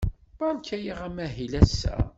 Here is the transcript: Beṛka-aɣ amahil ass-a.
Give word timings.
Beṛka-aɣ 0.37 0.99
amahil 1.07 1.53
ass-a. 1.61 1.95